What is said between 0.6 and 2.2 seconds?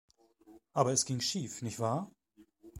Aber es ging schief, nicht wahr?